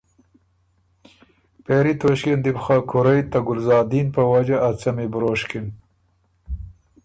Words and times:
پېری 1.63 1.93
توݭکيې 1.99 2.33
ن 2.37 2.39
دی 2.43 2.51
بو 2.55 2.61
خه 2.65 2.77
کُورئ 2.89 3.21
ته 3.31 3.39
ګلزادین 3.47 4.07
په 4.15 4.21
وجه 4.31 4.57
ا 4.67 4.69
څمی 4.79 5.07
بروشکِن 5.13 5.65